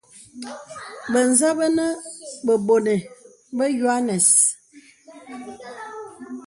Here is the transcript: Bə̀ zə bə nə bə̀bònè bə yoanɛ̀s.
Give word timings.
Bə̀ 1.11 1.25
zə 1.39 1.49
bə 1.57 1.65
nə 1.77 1.85
bə̀bònè 2.45 2.95
bə 3.57 3.65
yoanɛ̀s. 3.79 4.29